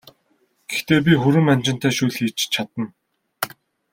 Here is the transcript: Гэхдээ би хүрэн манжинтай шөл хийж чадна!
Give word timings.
Гэхдээ 0.69 0.99
би 1.05 1.13
хүрэн 1.21 1.43
манжинтай 1.47 1.91
шөл 1.97 2.11
хийж 2.17 2.37
чадна! 2.53 2.85